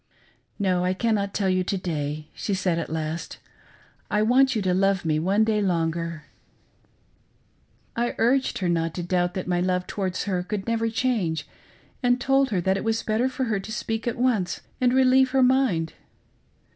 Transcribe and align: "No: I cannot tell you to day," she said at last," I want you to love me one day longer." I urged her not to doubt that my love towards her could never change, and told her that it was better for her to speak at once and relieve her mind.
"No: 0.57 0.83
I 0.83 0.95
cannot 0.95 1.31
tell 1.31 1.47
you 1.47 1.63
to 1.63 1.77
day," 1.77 2.27
she 2.33 2.55
said 2.55 2.79
at 2.79 2.89
last," 2.89 3.37
I 4.09 4.23
want 4.23 4.55
you 4.55 4.61
to 4.63 4.73
love 4.73 5.05
me 5.05 5.19
one 5.19 5.43
day 5.43 5.61
longer." 5.61 6.23
I 7.95 8.15
urged 8.17 8.57
her 8.57 8.67
not 8.67 8.95
to 8.95 9.03
doubt 9.03 9.35
that 9.35 9.45
my 9.47 9.61
love 9.61 9.85
towards 9.85 10.23
her 10.23 10.41
could 10.41 10.65
never 10.65 10.89
change, 10.89 11.47
and 12.01 12.19
told 12.19 12.49
her 12.49 12.61
that 12.61 12.77
it 12.77 12.83
was 12.83 13.03
better 13.03 13.29
for 13.29 13.43
her 13.43 13.59
to 13.59 13.71
speak 13.71 14.07
at 14.07 14.17
once 14.17 14.61
and 14.81 14.91
relieve 14.91 15.29
her 15.37 15.43
mind. 15.43 15.93